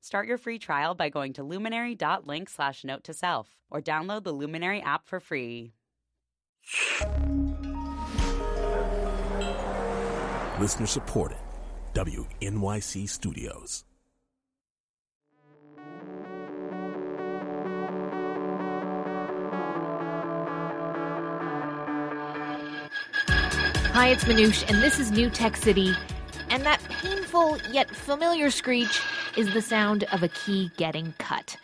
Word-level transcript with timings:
Start 0.00 0.28
your 0.28 0.38
free 0.38 0.58
trial 0.58 0.94
by 0.94 1.08
going 1.08 1.32
to 1.34 1.42
luminary.link 1.42 2.48
slash 2.48 2.84
note 2.84 3.04
to 3.04 3.12
self 3.12 3.48
or 3.70 3.80
download 3.80 4.24
the 4.24 4.32
Luminary 4.32 4.80
app 4.80 5.06
for 5.06 5.20
free. 5.20 5.72
Listener 10.60 10.86
supported. 10.86 11.38
WNYC 11.94 13.08
Studios. 13.08 13.84
Hi, 23.96 24.08
it's 24.08 24.24
Manoush, 24.24 24.68
and 24.68 24.82
this 24.82 24.98
is 24.98 25.10
New 25.10 25.30
Tech 25.30 25.56
City. 25.56 25.94
And 26.50 26.62
that 26.66 26.82
painful 27.06 27.56
yet 27.70 27.88
familiar 27.88 28.50
screech 28.50 29.00
is 29.36 29.52
the 29.54 29.62
sound 29.62 30.02
of 30.12 30.24
a 30.24 30.28
key 30.28 30.72
getting 30.76 31.14
cut. 31.18 31.56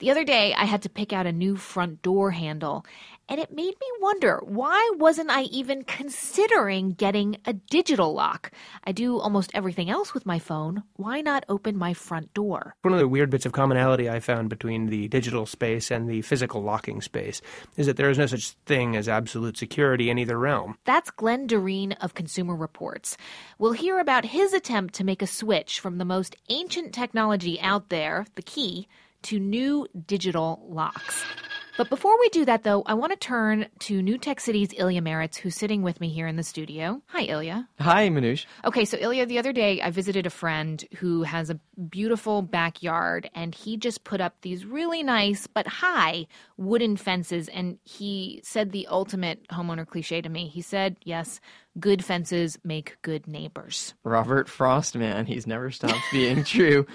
The 0.00 0.10
other 0.10 0.24
day, 0.24 0.52
I 0.54 0.64
had 0.64 0.82
to 0.82 0.88
pick 0.88 1.12
out 1.12 1.26
a 1.26 1.32
new 1.32 1.56
front 1.56 2.02
door 2.02 2.32
handle, 2.32 2.84
and 3.28 3.38
it 3.38 3.54
made 3.54 3.74
me 3.80 3.86
wonder 4.00 4.40
why 4.44 4.90
wasn't 4.96 5.30
I 5.30 5.42
even 5.44 5.84
considering 5.84 6.94
getting 6.94 7.36
a 7.46 7.52
digital 7.52 8.12
lock? 8.12 8.50
I 8.82 8.90
do 8.90 9.20
almost 9.20 9.52
everything 9.54 9.88
else 9.88 10.12
with 10.12 10.26
my 10.26 10.40
phone. 10.40 10.82
Why 10.96 11.20
not 11.20 11.44
open 11.48 11.78
my 11.78 11.94
front 11.94 12.34
door? 12.34 12.74
One 12.82 12.92
of 12.92 12.98
the 12.98 13.06
weird 13.06 13.30
bits 13.30 13.46
of 13.46 13.52
commonality 13.52 14.10
I 14.10 14.18
found 14.18 14.48
between 14.48 14.86
the 14.86 15.06
digital 15.06 15.46
space 15.46 15.92
and 15.92 16.08
the 16.10 16.22
physical 16.22 16.60
locking 16.60 17.00
space 17.00 17.40
is 17.76 17.86
that 17.86 17.96
there 17.96 18.10
is 18.10 18.18
no 18.18 18.26
such 18.26 18.50
thing 18.66 18.96
as 18.96 19.08
absolute 19.08 19.56
security 19.56 20.10
in 20.10 20.18
either 20.18 20.36
realm. 20.36 20.76
That's 20.84 21.12
Glenn 21.12 21.46
Derene 21.46 21.96
of 22.00 22.14
Consumer 22.14 22.56
Reports. 22.56 23.16
We'll 23.60 23.72
hear 23.72 24.00
about 24.00 24.24
his 24.24 24.54
attempt 24.54 24.94
to 24.94 25.04
make 25.04 25.22
a 25.22 25.28
switch 25.28 25.78
from 25.78 25.98
the 25.98 26.04
most 26.04 26.34
ancient 26.48 26.92
technology 26.92 27.60
out 27.60 27.90
there, 27.90 28.26
the 28.34 28.42
key, 28.42 28.88
to 29.24 29.38
new 29.40 29.86
digital 30.06 30.64
locks. 30.68 31.24
But 31.76 31.90
before 31.90 32.16
we 32.20 32.28
do 32.28 32.44
that, 32.44 32.62
though, 32.62 32.84
I 32.86 32.94
want 32.94 33.10
to 33.10 33.18
turn 33.18 33.66
to 33.80 34.00
New 34.00 34.16
Tech 34.16 34.38
City's 34.38 34.68
Ilya 34.76 35.02
Marritz, 35.02 35.36
who's 35.36 35.56
sitting 35.56 35.82
with 35.82 36.00
me 36.00 36.08
here 36.08 36.28
in 36.28 36.36
the 36.36 36.44
studio. 36.44 37.02
Hi, 37.06 37.22
Ilya. 37.22 37.68
Hi, 37.80 38.08
Manoush. 38.10 38.46
Okay, 38.64 38.84
so 38.84 38.96
Ilya, 38.96 39.26
the 39.26 39.40
other 39.40 39.52
day 39.52 39.80
I 39.82 39.90
visited 39.90 40.24
a 40.24 40.30
friend 40.30 40.84
who 40.98 41.24
has 41.24 41.50
a 41.50 41.58
beautiful 41.88 42.42
backyard, 42.42 43.28
and 43.34 43.56
he 43.56 43.76
just 43.76 44.04
put 44.04 44.20
up 44.20 44.36
these 44.42 44.64
really 44.64 45.02
nice 45.02 45.48
but 45.48 45.66
high 45.66 46.28
wooden 46.56 46.96
fences. 46.96 47.48
And 47.48 47.78
he 47.82 48.40
said 48.44 48.70
the 48.70 48.86
ultimate 48.86 49.48
homeowner 49.48 49.84
cliche 49.86 50.22
to 50.22 50.28
me. 50.28 50.46
He 50.46 50.62
said, 50.62 50.96
Yes, 51.02 51.40
good 51.78 52.04
fences 52.04 52.58
make 52.64 52.98
good 53.02 53.26
neighbors. 53.26 53.94
Robert 54.04 54.48
Frost, 54.48 54.96
man, 54.96 55.26
he's 55.26 55.46
never 55.46 55.70
stopped 55.70 56.04
being 56.12 56.44
true. 56.44 56.86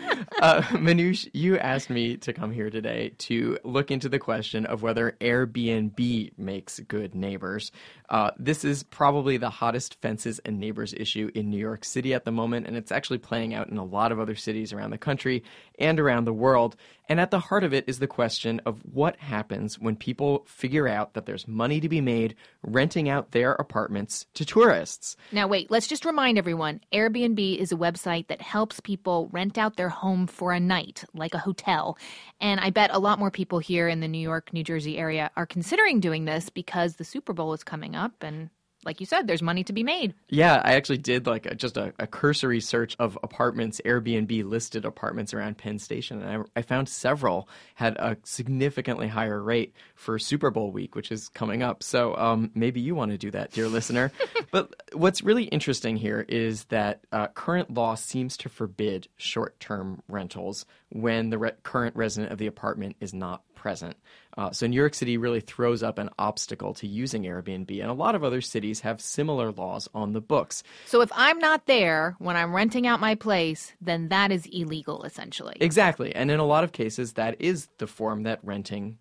Uh, 0.42 0.62
Manoush, 0.62 1.30
you 1.34 1.58
asked 1.58 1.90
me 1.90 2.18
to 2.18 2.34
come 2.34 2.52
here 2.52 2.70
today 2.70 3.14
to 3.20 3.58
look 3.64 3.92
into 3.92 4.10
the 4.10 4.20
question 4.20 4.66
of 4.66 4.82
whether 4.82 5.16
Airbnb 5.20 6.38
makes 6.38 6.80
good 6.82 7.16
neighbors. 7.16 7.72
Uh, 8.10 8.32
this 8.40 8.66
is 8.66 8.82
probably 8.84 9.38
the 9.38 9.50
hottest 9.50 10.02
fences 10.02 10.40
and 10.44 10.60
neighbors 10.60 10.94
issue 10.98 11.30
in 11.36 11.50
New 11.50 11.60
York 11.60 11.86
City 11.86 12.14
at 12.14 12.26
the 12.26 12.32
moment, 12.32 12.66
and 12.66 12.76
it's 12.76 12.92
actually 12.92 13.20
playing 13.20 13.54
out 13.54 13.70
in 13.70 13.78
a 13.78 13.84
lot 13.84 14.12
of 14.12 14.20
other 14.20 14.36
cities 14.36 14.74
around 14.74 14.90
the 14.90 14.98
country 14.98 15.44
and 15.78 16.00
around 16.00 16.26
the 16.26 16.34
world. 16.34 16.76
And 17.08 17.20
at 17.20 17.32
the 17.32 17.40
heart 17.40 17.64
of 17.64 17.74
it 17.74 17.86
is 17.88 18.00
the 18.00 18.08
question 18.08 18.62
of 18.66 18.82
what 18.94 19.18
happens 19.18 19.80
when 19.80 19.96
people 19.96 20.44
figure 20.48 20.88
out 20.88 21.14
that 21.14 21.26
there's 21.26 21.48
money 21.48 21.80
to 21.80 21.90
be 21.90 22.02
made 22.02 22.36
renting 22.64 23.10
out 23.10 23.32
their 23.32 23.54
apartments 23.54 24.26
to 24.36 24.46
tourists. 24.46 25.16
Now, 25.32 25.48
wait, 25.48 25.72
let's 25.72 25.88
just 25.88 26.06
remind 26.06 26.38
everyone 26.38 26.82
Airbnb 26.94 27.58
is 27.58 27.72
a 27.72 27.76
website 27.76 28.28
that 28.28 28.42
helps 28.42 28.80
people 28.80 29.28
rent 29.32 29.58
out 29.58 29.76
their 29.76 29.90
home 29.90 30.28
for 30.28 30.52
a 30.52 30.60
night, 30.60 31.04
like 31.14 31.34
a 31.34 31.40
hotel. 31.40 31.98
And 32.40 32.60
I 32.60 32.70
bet 32.70 32.92
a 32.94 33.00
lot 33.00 33.20
more 33.20 33.32
people 33.32 33.60
here 33.60 33.88
in 33.88 34.00
the 34.00 34.08
New 34.08 34.20
York, 34.20 34.54
New 34.54 34.64
Jersey 34.64 34.98
area 34.98 35.32
are 35.36 35.46
considering 35.46 36.00
doing 36.00 36.26
this 36.26 36.50
because 36.50 36.96
the 36.96 37.04
Super 37.04 37.34
Bowl 37.34 37.54
is 37.54 37.64
coming 37.64 37.96
up 37.96 37.99
and 38.22 38.50
like 38.86 39.02
you 39.02 39.06
said, 39.06 39.28
there's 39.28 39.42
money 39.42 39.64
to 39.66 39.74
be 39.74 39.84
made. 39.84 40.14
Yeah, 40.30 40.62
I 40.64 40.76
actually 40.76 41.00
did 41.00 41.28
like 41.28 41.46
a, 41.46 41.54
just 41.54 41.76
a, 41.76 41.94
a, 42.00 42.08
cursory 42.08 42.62
search 42.62 42.96
of 42.98 43.18
apartments, 43.24 43.82
Airbnb 43.84 44.46
listed 44.46 44.86
apartments 44.86 45.34
around 45.34 45.58
Penn 45.58 45.80
Station, 45.80 46.22
and 46.22 46.44
I, 46.56 46.60
I, 46.60 46.62
found 46.62 46.88
several 46.88 47.50
had 47.76 47.98
a 47.98 48.16
significantly 48.24 49.08
higher 49.08 49.42
rate 49.42 49.74
for 49.96 50.18
Super 50.18 50.50
Bowl 50.50 50.72
week, 50.72 50.96
which 50.96 51.12
is 51.12 51.28
coming 51.30 51.62
up. 51.62 51.84
So 51.84 52.16
um, 52.16 52.52
maybe 52.56 52.80
you 52.80 52.96
want 52.96 53.12
to 53.12 53.18
do 53.18 53.32
that, 53.32 53.52
dear 53.52 53.68
listener. 53.68 54.14
but 54.52 54.74
what's 54.94 55.22
really 55.22 55.46
interesting 55.46 55.98
here 55.98 56.26
is 56.30 56.64
that 56.66 57.02
uh, 57.12 57.28
current 57.28 57.74
law 57.74 57.96
seems 57.96 58.38
to 58.38 58.50
forbid 58.50 59.10
short 59.18 59.60
term 59.60 60.02
rentals 60.08 60.66
when 60.90 61.32
the 61.32 61.38
re- 61.38 61.52
current 61.64 61.96
resident 61.98 62.32
of 62.32 62.38
the 62.38 62.48
apartment 62.48 62.96
is 63.02 63.14
not 63.14 63.44
present. 63.60 63.96
Uh, 64.38 64.52
so 64.52 64.66
New 64.66 64.76
York 64.76 64.94
City 64.96 65.18
really 65.18 65.42
throws 65.42 65.84
up 65.84 66.00
an 66.00 66.10
obstacle 66.18 66.74
to 66.76 66.88
using 66.88 67.24
Airbnb, 67.24 67.70
and 67.82 67.92
a 67.92 67.94
lot 67.94 68.16
of 68.16 68.24
other 68.24 68.42
cities 68.42 68.80
have 68.80 69.02
similar 69.02 69.52
laws 69.52 69.88
on 69.94 70.14
the 70.14 70.22
books. 70.22 70.64
So 70.86 71.02
if 71.02 71.12
I'm 71.14 71.38
not 71.40 71.66
there 71.68 72.16
when 72.20 72.38
I'm 72.38 72.56
renting 72.56 72.88
out 72.88 73.00
my 73.00 73.16
place, 73.16 73.74
then 73.82 74.08
that 74.10 74.32
is 74.32 74.48
illegal, 74.48 75.04
essentially. 75.04 75.58
Exactly, 75.60 76.16
and 76.16 76.32
in 76.32 76.40
a 76.40 76.46
lot 76.46 76.64
of 76.64 76.72
cases, 76.72 77.14
that 77.14 77.36
is 77.40 77.68
the 77.78 77.88
form 77.88 78.24
that 78.24 78.40
renting 78.42 78.98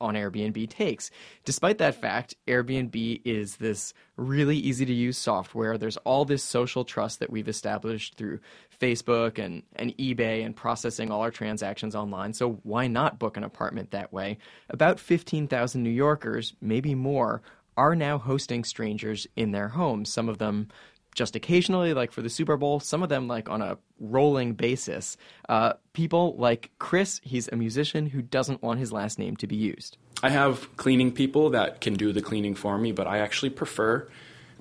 on 0.00 0.14
Airbnb 0.14 0.70
takes. 0.70 1.10
Despite 1.44 1.78
that 1.78 2.00
fact, 2.00 2.34
Airbnb 2.46 3.22
is 3.24 3.56
this 3.56 3.92
really 4.16 4.56
easy 4.56 4.84
to 4.86 4.92
use 4.92 5.18
software. 5.18 5.76
There's 5.76 5.96
all 5.98 6.24
this 6.24 6.42
social 6.44 6.84
trust 6.84 7.18
that 7.20 7.30
we've 7.30 7.48
established 7.48 8.14
through 8.14 8.38
Facebook 8.80 9.38
and, 9.38 9.62
and 9.76 9.96
eBay 9.98 10.44
and 10.44 10.54
processing 10.54 11.10
all 11.10 11.20
our 11.20 11.30
transactions 11.30 11.94
online. 11.94 12.32
So 12.32 12.60
why 12.62 12.86
not 12.86 13.18
book 13.18 13.36
an 13.36 13.44
apartment 13.44 13.90
that 13.90 14.12
way? 14.12 14.38
About 14.70 15.00
15,000 15.00 15.82
New 15.82 15.90
Yorkers, 15.90 16.54
maybe 16.60 16.94
more, 16.94 17.42
are 17.76 17.94
now 17.94 18.18
hosting 18.18 18.64
strangers 18.64 19.26
in 19.36 19.52
their 19.52 19.68
homes. 19.68 20.12
Some 20.12 20.28
of 20.28 20.38
them 20.38 20.68
just 21.14 21.34
occasionally, 21.34 21.94
like 21.94 22.12
for 22.12 22.22
the 22.22 22.30
Super 22.30 22.56
Bowl, 22.56 22.80
some 22.80 23.02
of 23.02 23.08
them 23.08 23.26
like 23.26 23.48
on 23.48 23.60
a 23.60 23.78
rolling 23.98 24.54
basis. 24.54 25.16
Uh, 25.48 25.72
people 25.92 26.36
like 26.38 26.70
Chris, 26.78 27.20
he's 27.24 27.48
a 27.48 27.56
musician 27.56 28.06
who 28.06 28.22
doesn't 28.22 28.62
want 28.62 28.78
his 28.78 28.92
last 28.92 29.18
name 29.18 29.36
to 29.36 29.46
be 29.46 29.56
used. 29.56 29.96
I 30.22 30.30
have 30.30 30.76
cleaning 30.76 31.12
people 31.12 31.50
that 31.50 31.80
can 31.80 31.94
do 31.94 32.12
the 32.12 32.22
cleaning 32.22 32.54
for 32.54 32.78
me, 32.78 32.92
but 32.92 33.06
I 33.06 33.18
actually 33.18 33.50
prefer 33.50 34.08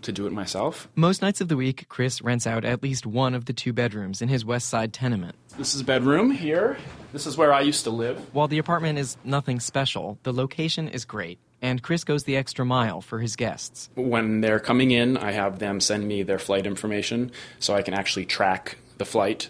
to 0.04 0.12
do 0.12 0.28
it 0.28 0.34
myself. 0.34 0.88
Most 0.96 1.22
nights 1.22 1.42
of 1.42 1.48
the 1.48 1.58
week, 1.58 1.88
Chris 1.90 2.22
rents 2.22 2.48
out 2.48 2.66
at 2.66 2.84
least 2.84 3.06
one 3.06 3.34
of 3.34 3.46
the 3.46 3.54
two 3.54 3.74
bedrooms 3.74 4.22
in 4.22 4.30
his 4.30 4.46
West 4.46 4.70
Side 4.70 4.94
tenement. 4.94 5.36
This 5.58 5.74
is 5.74 5.84
bedroom 5.84 6.32
here. 6.32 6.78
This 7.14 7.26
is 7.26 7.38
where 7.38 7.54
I 7.54 7.62
used 7.62 7.84
to 7.86 7.90
live. 7.90 8.20
While 8.34 8.48
the 8.48 8.60
apartment 8.60 9.00
is 9.00 9.18
nothing 9.24 9.60
special, 9.60 10.20
the 10.24 10.34
location 10.34 10.88
is 10.88 11.06
great 11.06 11.40
and 11.62 11.82
Chris 11.82 12.04
goes 12.04 12.24
the 12.24 12.38
extra 12.38 12.66
mile 12.66 13.02
for 13.02 13.20
his 13.20 13.36
guests. 13.36 13.90
When 13.96 14.42
they're 14.42 14.60
coming 14.60 14.92
in, 14.92 15.18
I 15.18 15.32
have 15.32 15.60
them 15.60 15.80
send 15.80 16.08
me 16.08 16.24
their 16.24 16.40
flight 16.40 16.68
information 16.68 17.32
so 17.60 17.76
I 17.76 17.82
can 17.82 17.94
actually 17.94 18.26
track 18.26 18.78
the 18.98 19.06
flight 19.06 19.50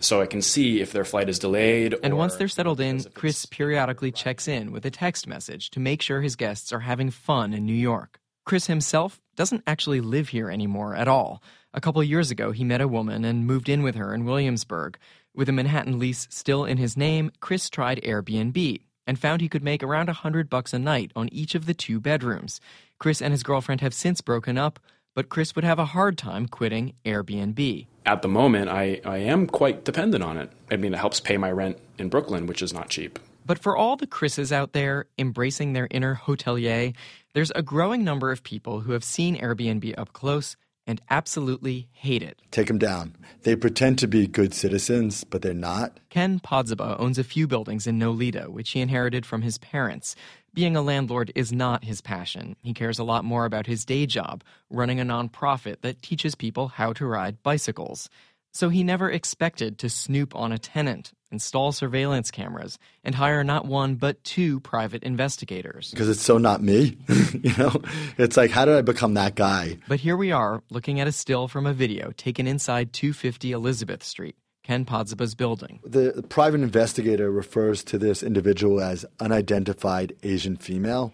so 0.00 0.20
I 0.20 0.26
can 0.26 0.42
see 0.42 0.80
if 0.80 0.92
their 0.92 1.04
flight 1.04 1.28
is 1.28 1.40
delayed. 1.40 1.96
And 2.04 2.16
once 2.16 2.36
they're 2.36 2.46
settled 2.46 2.80
in, 2.80 3.02
Chris 3.14 3.46
periodically 3.46 4.12
checks 4.12 4.46
in 4.46 4.70
with 4.70 4.86
a 4.86 4.90
text 4.90 5.26
message 5.26 5.70
to 5.70 5.80
make 5.80 6.02
sure 6.02 6.20
his 6.20 6.36
guests 6.36 6.72
are 6.72 6.80
having 6.80 7.10
fun 7.10 7.52
in 7.52 7.66
New 7.66 7.72
York. 7.72 8.20
Chris 8.44 8.66
himself 8.66 9.20
doesn't 9.38 9.62
actually 9.68 10.00
live 10.00 10.30
here 10.30 10.50
anymore 10.50 10.96
at 10.96 11.06
all. 11.06 11.40
A 11.72 11.80
couple 11.80 12.02
years 12.02 12.32
ago, 12.32 12.50
he 12.50 12.64
met 12.64 12.80
a 12.80 12.88
woman 12.88 13.24
and 13.24 13.46
moved 13.46 13.68
in 13.68 13.84
with 13.84 13.94
her 13.94 14.12
in 14.12 14.24
Williamsburg. 14.24 14.98
With 15.32 15.48
a 15.48 15.52
Manhattan 15.52 16.00
lease 16.00 16.26
still 16.28 16.64
in 16.64 16.76
his 16.76 16.96
name, 16.96 17.30
Chris 17.38 17.70
tried 17.70 18.02
Airbnb, 18.02 18.80
and 19.06 19.16
found 19.16 19.40
he 19.40 19.48
could 19.48 19.62
make 19.62 19.84
around 19.84 20.08
a 20.08 20.12
hundred 20.12 20.50
bucks 20.50 20.72
a 20.72 20.78
night 20.80 21.12
on 21.14 21.28
each 21.32 21.54
of 21.54 21.66
the 21.66 21.72
two 21.72 22.00
bedrooms. 22.00 22.60
Chris 22.98 23.22
and 23.22 23.32
his 23.32 23.44
girlfriend 23.44 23.80
have 23.80 23.94
since 23.94 24.20
broken 24.20 24.58
up, 24.58 24.80
but 25.14 25.28
Chris 25.28 25.54
would 25.54 25.64
have 25.64 25.78
a 25.78 25.84
hard 25.84 26.18
time 26.18 26.48
quitting 26.48 26.94
Airbnb. 27.04 27.86
At 28.06 28.22
the 28.22 28.28
moment, 28.28 28.68
I, 28.68 29.00
I 29.04 29.18
am 29.18 29.46
quite 29.46 29.84
dependent 29.84 30.24
on 30.24 30.36
it. 30.36 30.50
I 30.68 30.76
mean, 30.76 30.94
it 30.94 30.98
helps 30.98 31.20
pay 31.20 31.36
my 31.36 31.52
rent 31.52 31.78
in 31.96 32.08
Brooklyn, 32.08 32.48
which 32.48 32.60
is 32.60 32.72
not 32.72 32.88
cheap. 32.88 33.20
But 33.46 33.58
for 33.58 33.76
all 33.76 33.96
the 33.96 34.06
Chris's 34.06 34.52
out 34.52 34.72
there 34.72 35.06
embracing 35.16 35.72
their 35.72 35.88
inner 35.90 36.16
hotelier, 36.16 36.92
there's 37.34 37.52
a 37.54 37.62
growing 37.62 38.04
number 38.04 38.30
of 38.30 38.42
people 38.42 38.80
who 38.80 38.92
have 38.92 39.04
seen 39.04 39.36
Airbnb 39.36 39.98
up 39.98 40.12
close 40.12 40.56
and 40.88 41.02
absolutely 41.10 41.86
hate 41.92 42.22
it. 42.22 42.40
Take 42.50 42.68
them 42.68 42.78
down. 42.78 43.14
They 43.42 43.54
pretend 43.54 43.98
to 43.98 44.08
be 44.08 44.26
good 44.26 44.54
citizens, 44.54 45.22
but 45.22 45.42
they're 45.42 45.52
not. 45.52 46.00
Ken 46.08 46.40
Podziba 46.40 46.98
owns 46.98 47.18
a 47.18 47.24
few 47.24 47.46
buildings 47.46 47.86
in 47.86 47.98
Nolita, 47.98 48.48
which 48.48 48.70
he 48.70 48.80
inherited 48.80 49.26
from 49.26 49.42
his 49.42 49.58
parents. 49.58 50.16
Being 50.54 50.76
a 50.76 50.82
landlord 50.82 51.30
is 51.34 51.52
not 51.52 51.84
his 51.84 52.00
passion. 52.00 52.56
He 52.62 52.72
cares 52.72 52.98
a 52.98 53.04
lot 53.04 53.22
more 53.22 53.44
about 53.44 53.66
his 53.66 53.84
day 53.84 54.06
job, 54.06 54.42
running 54.70 54.98
a 54.98 55.04
nonprofit 55.04 55.82
that 55.82 56.00
teaches 56.00 56.34
people 56.34 56.68
how 56.68 56.94
to 56.94 57.06
ride 57.06 57.42
bicycles. 57.42 58.08
So 58.50 58.70
he 58.70 58.82
never 58.82 59.10
expected 59.10 59.78
to 59.78 59.90
snoop 59.90 60.34
on 60.34 60.52
a 60.52 60.58
tenant, 60.58 61.12
install 61.30 61.72
surveillance 61.72 62.30
cameras, 62.30 62.78
and 63.04 63.14
hire 63.14 63.44
not 63.44 63.66
one 63.66 63.96
but 63.96 64.22
two 64.24 64.60
private 64.60 65.02
investigators. 65.02 65.90
Because 65.90 66.08
it's 66.08 66.22
so 66.22 66.38
not 66.38 66.62
me. 66.62 66.96
you 67.42 67.56
know, 67.56 67.82
it's 68.16 68.36
like, 68.36 68.50
how 68.50 68.64
did 68.64 68.74
I 68.74 68.82
become 68.82 69.14
that 69.14 69.34
guy? 69.34 69.78
But 69.88 70.00
here 70.00 70.16
we 70.16 70.32
are, 70.32 70.62
looking 70.70 71.00
at 71.00 71.08
a 71.08 71.12
still 71.12 71.48
from 71.48 71.66
a 71.66 71.72
video 71.72 72.12
taken 72.16 72.46
inside 72.46 72.92
250 72.92 73.52
Elizabeth 73.52 74.02
Street, 74.02 74.36
Ken 74.62 74.84
Podziba's 74.84 75.34
building. 75.34 75.80
The, 75.84 76.12
the 76.16 76.22
private 76.22 76.60
investigator 76.60 77.30
refers 77.30 77.84
to 77.84 77.98
this 77.98 78.22
individual 78.22 78.80
as 78.80 79.04
unidentified 79.20 80.14
Asian 80.22 80.56
female. 80.56 81.12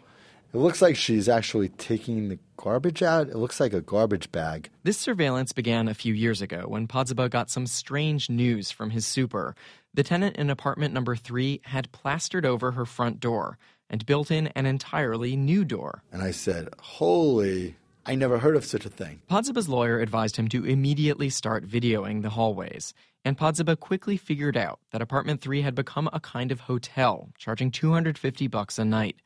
It 0.55 0.59
looks 0.59 0.81
like 0.81 0.95
she's 0.95 1.29
actually 1.29 1.69
taking 1.69 2.29
the 2.29 2.39
garbage 2.57 3.03
out. 3.03 3.29
It 3.29 3.39
looks 3.39 3.59
like 3.59 3.73
a 3.73 3.81
garbage 3.81 4.31
bag. 4.31 4.71
This 4.85 4.97
surveillance 4.97 5.53
began 5.53 5.89
a 5.89 5.95
few 5.95 6.15
years 6.15 6.41
ago 6.41 6.67
when 6.69 6.87
Podziba 6.87 7.29
got 7.29 7.51
some 7.51 7.67
strange 7.67 8.31
news 8.31 8.71
from 8.71 8.91
his 8.91 9.05
super. 9.05 9.57
The 9.95 10.05
tenant 10.05 10.37
in 10.37 10.51
apartment 10.51 10.95
number 10.95 11.17
three 11.17 11.61
had 11.65 11.91
plastered 11.91 12.47
over 12.47 12.71
her 12.71 12.87
front 12.87 13.19
door 13.19 13.59
and 13.91 14.07
built 14.07 14.31
in 14.31 14.47
an 14.55 14.65
entirely 14.65 15.35
new 15.35 15.65
door. 15.65 16.05
And 16.13 16.23
I 16.23 16.31
said, 16.31 16.69
Holy, 16.79 17.75
I 18.07 18.15
never 18.15 18.39
heard 18.39 18.55
of 18.55 18.65
such 18.65 18.87
a 18.87 18.91
thing. 18.91 19.23
Podziba's 19.29 19.69
lawyer 19.69 19.99
advised 19.99 20.37
him 20.37 20.47
to 20.51 20.65
immediately 20.65 21.31
start 21.31 21.67
videoing 21.67 22.23
the 22.23 22.31
hallways. 22.31 22.95
And 23.25 23.37
Podziba 23.37 23.81
quickly 23.81 24.17
figured 24.17 24.57
out 24.57 24.79
that 24.93 25.03
apartment 25.03 25.41
3 25.41 25.63
had 25.63 25.75
become 25.75 26.09
a 26.13 26.21
kind 26.21 26.53
of 26.53 26.61
hotel, 26.61 27.31
charging 27.39 27.73
250 27.73 28.47
bucks 28.47 28.79
a 28.79 28.85
night. 28.85 29.17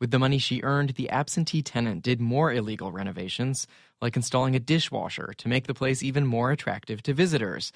With 0.00 0.10
the 0.10 0.18
money 0.18 0.38
she 0.38 0.62
earned, 0.62 0.90
the 0.90 1.10
absentee 1.10 1.62
tenant 1.62 2.02
did 2.02 2.20
more 2.20 2.50
illegal 2.50 2.90
renovations, 2.90 3.66
like 4.00 4.16
installing 4.16 4.56
a 4.56 4.60
dishwasher 4.60 5.34
to 5.36 5.48
make 5.48 5.66
the 5.66 5.74
place 5.74 6.02
even 6.02 6.26
more 6.26 6.50
attractive 6.50 7.02
to 7.02 7.12
visitors. 7.12 7.70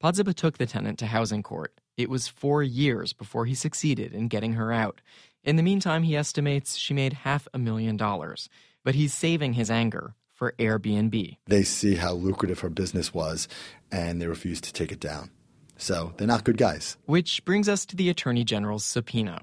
Podziba 0.00 0.32
took 0.32 0.58
the 0.58 0.66
tenant 0.66 1.00
to 1.00 1.06
housing 1.06 1.42
court. 1.42 1.74
It 1.96 2.08
was 2.08 2.28
four 2.28 2.62
years 2.62 3.12
before 3.12 3.46
he 3.46 3.54
succeeded 3.54 4.12
in 4.14 4.28
getting 4.28 4.52
her 4.52 4.72
out. 4.72 5.00
In 5.42 5.56
the 5.56 5.62
meantime, 5.62 6.04
he 6.04 6.16
estimates 6.16 6.76
she 6.76 6.94
made 6.94 7.12
half 7.14 7.48
a 7.52 7.58
million 7.58 7.96
dollars. 7.96 8.48
But 8.84 8.94
he's 8.94 9.12
saving 9.12 9.54
his 9.54 9.68
anger 9.68 10.14
for 10.32 10.54
Airbnb. 10.60 11.38
They 11.46 11.62
see 11.64 11.96
how 11.96 12.12
lucrative 12.12 12.60
her 12.60 12.68
business 12.68 13.12
was, 13.12 13.48
and 13.90 14.22
they 14.22 14.28
refuse 14.28 14.60
to 14.60 14.72
take 14.72 14.92
it 14.92 15.00
down. 15.00 15.30
So 15.76 16.14
they're 16.16 16.28
not 16.28 16.44
good 16.44 16.58
guys. 16.58 16.96
Which 17.06 17.44
brings 17.44 17.68
us 17.68 17.84
to 17.86 17.96
the 17.96 18.08
Attorney 18.08 18.44
General's 18.44 18.84
subpoena. 18.84 19.42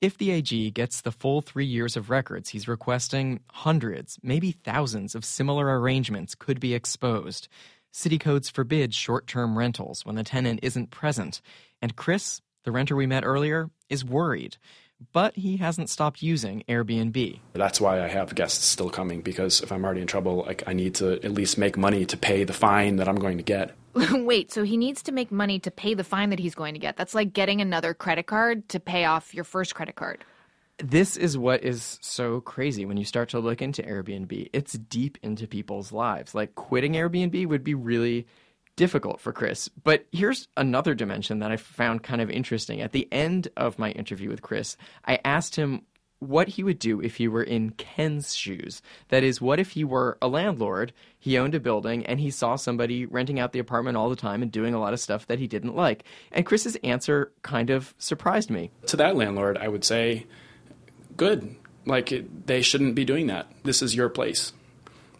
If 0.00 0.18
the 0.18 0.32
AG 0.32 0.70
gets 0.72 1.00
the 1.00 1.12
full 1.12 1.40
three 1.40 1.64
years 1.64 1.96
of 1.96 2.10
records 2.10 2.50
he's 2.50 2.68
requesting, 2.68 3.40
hundreds, 3.50 4.18
maybe 4.22 4.52
thousands 4.52 5.14
of 5.14 5.24
similar 5.24 5.80
arrangements 5.80 6.34
could 6.34 6.60
be 6.60 6.74
exposed. 6.74 7.48
City 7.90 8.18
codes 8.18 8.50
forbid 8.50 8.92
short 8.92 9.26
term 9.26 9.56
rentals 9.56 10.04
when 10.04 10.16
the 10.16 10.24
tenant 10.24 10.60
isn't 10.62 10.90
present. 10.90 11.40
And 11.80 11.96
Chris, 11.96 12.42
the 12.64 12.72
renter 12.72 12.96
we 12.96 13.06
met 13.06 13.24
earlier, 13.24 13.70
is 13.88 14.04
worried. 14.04 14.56
But 15.12 15.36
he 15.36 15.56
hasn't 15.58 15.90
stopped 15.90 16.22
using 16.22 16.64
Airbnb. 16.68 17.40
That's 17.52 17.80
why 17.80 18.02
I 18.02 18.08
have 18.08 18.34
guests 18.34 18.64
still 18.64 18.90
coming 18.90 19.22
because 19.22 19.60
if 19.60 19.72
I'm 19.72 19.84
already 19.84 20.00
in 20.00 20.06
trouble, 20.06 20.44
like 20.46 20.62
I 20.66 20.72
need 20.72 20.94
to 20.96 21.14
at 21.14 21.32
least 21.32 21.58
make 21.58 21.76
money 21.76 22.04
to 22.06 22.16
pay 22.16 22.44
the 22.44 22.52
fine 22.52 22.96
that 22.96 23.08
I'm 23.08 23.16
going 23.16 23.38
to 23.38 23.44
get. 23.44 23.74
Wait, 24.12 24.52
so 24.52 24.64
he 24.64 24.76
needs 24.76 25.02
to 25.04 25.12
make 25.12 25.30
money 25.30 25.58
to 25.60 25.70
pay 25.70 25.94
the 25.94 26.04
fine 26.04 26.30
that 26.30 26.38
he's 26.38 26.54
going 26.54 26.74
to 26.74 26.80
get. 26.80 26.96
That's 26.96 27.14
like 27.14 27.32
getting 27.32 27.60
another 27.60 27.94
credit 27.94 28.26
card 28.26 28.68
to 28.70 28.80
pay 28.80 29.04
off 29.04 29.34
your 29.34 29.44
first 29.44 29.74
credit 29.74 29.94
card. 29.94 30.24
This 30.78 31.16
is 31.16 31.38
what 31.38 31.62
is 31.62 31.98
so 32.02 32.40
crazy 32.40 32.84
when 32.84 32.96
you 32.96 33.04
start 33.04 33.28
to 33.30 33.38
look 33.38 33.62
into 33.62 33.82
Airbnb. 33.82 34.50
It's 34.52 34.72
deep 34.72 35.18
into 35.22 35.46
people's 35.46 35.92
lives. 35.92 36.34
Like 36.34 36.56
quitting 36.56 36.94
Airbnb 36.94 37.46
would 37.46 37.62
be 37.62 37.74
really 37.74 38.26
difficult 38.76 39.20
for 39.20 39.32
Chris. 39.32 39.68
But 39.68 40.06
here's 40.12 40.48
another 40.56 40.94
dimension 40.94 41.38
that 41.40 41.50
I 41.50 41.56
found 41.56 42.02
kind 42.02 42.20
of 42.20 42.30
interesting. 42.30 42.80
At 42.80 42.92
the 42.92 43.08
end 43.12 43.48
of 43.56 43.78
my 43.78 43.90
interview 43.90 44.28
with 44.28 44.42
Chris, 44.42 44.76
I 45.04 45.20
asked 45.24 45.56
him 45.56 45.82
what 46.20 46.48
he 46.48 46.62
would 46.64 46.78
do 46.78 47.02
if 47.02 47.16
he 47.16 47.28
were 47.28 47.42
in 47.42 47.70
Ken's 47.72 48.34
shoes. 48.34 48.80
That 49.08 49.22
is, 49.22 49.42
what 49.42 49.60
if 49.60 49.72
he 49.72 49.84
were 49.84 50.16
a 50.22 50.28
landlord, 50.28 50.92
he 51.18 51.36
owned 51.36 51.54
a 51.54 51.60
building, 51.60 52.06
and 52.06 52.18
he 52.18 52.30
saw 52.30 52.56
somebody 52.56 53.04
renting 53.04 53.38
out 53.38 53.52
the 53.52 53.58
apartment 53.58 53.96
all 53.96 54.08
the 54.08 54.16
time 54.16 54.40
and 54.40 54.50
doing 54.50 54.72
a 54.72 54.80
lot 54.80 54.94
of 54.94 55.00
stuff 55.00 55.26
that 55.26 55.38
he 55.38 55.46
didn't 55.46 55.76
like? 55.76 56.04
And 56.32 56.46
Chris's 56.46 56.76
answer 56.76 57.32
kind 57.42 57.68
of 57.68 57.94
surprised 57.98 58.48
me. 58.48 58.70
To 58.86 58.96
that 58.96 59.16
landlord, 59.16 59.58
I 59.58 59.68
would 59.68 59.84
say, 59.84 60.26
good. 61.16 61.56
Like, 61.84 62.12
they 62.46 62.62
shouldn't 62.62 62.94
be 62.94 63.04
doing 63.04 63.26
that. 63.26 63.50
This 63.62 63.82
is 63.82 63.94
your 63.94 64.08
place. 64.08 64.54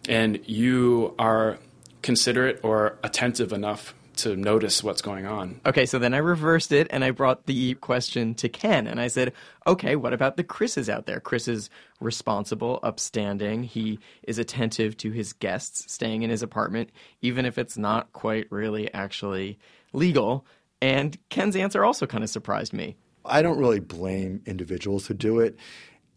And 0.09 0.41
you 0.47 1.15
are 1.19 1.59
considerate 2.05 2.61
or 2.63 2.99
attentive 3.03 3.53
enough 3.53 3.95
to 4.17 4.37
notice 4.37 4.85
what's 4.85 5.03
going 5.03 5.27
on. 5.27 5.59
Okay, 5.65 5.87
so 5.87 5.99
then 5.99 6.13
I 6.15 6.19
reversed 6.19 6.71
it 6.71 6.87
and 6.91 7.03
I 7.03 7.11
brought 7.11 7.47
the 7.47 7.75
question 7.75 8.35
to 8.35 8.49
Ken 8.49 8.87
and 8.87 9.01
I 9.01 9.09
said, 9.09 9.33
okay, 9.67 9.97
what 9.97 10.13
about 10.13 10.37
the 10.37 10.45
Chris's 10.45 10.89
out 10.89 11.07
there? 11.07 11.19
Chris 11.19 11.49
is 11.49 11.71
responsible, 12.01 12.79
upstanding. 12.83 13.65
He 13.65 13.99
is 14.23 14.39
attentive 14.39 14.97
to 14.99 15.11
his 15.11 15.33
guests 15.33 15.91
staying 15.93 16.23
in 16.23 16.31
his 16.31 16.43
apartment, 16.43 16.91
even 17.23 17.47
if 17.47 17.57
it's 17.57 17.79
not 17.79 18.13
quite 18.13 18.47
really 18.53 18.93
actually 18.93 19.59
legal. 19.95 20.47
And 20.83 21.17
Ken's 21.31 21.57
answer 21.57 21.85
also 21.85 22.07
kind 22.07 22.23
of 22.23 22.31
surprised 22.31 22.75
me. 22.75 22.97
I 23.25 23.41
don't 23.41 23.59
really 23.59 23.81
blame 23.81 24.43
individuals 24.45 25.07
who 25.07 25.15
do 25.15 25.41
it. 25.41 25.57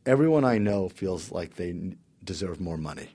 Everyone 0.06 0.44
I 0.44 0.57
know 0.57 0.89
feels 0.89 1.31
like 1.31 1.56
they 1.56 1.95
deserve 2.24 2.60
more 2.60 2.78
money. 2.78 3.07